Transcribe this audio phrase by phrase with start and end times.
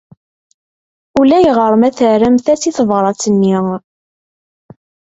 [1.19, 3.55] Ulayɣer ma terramt-as i tebṛat-nni.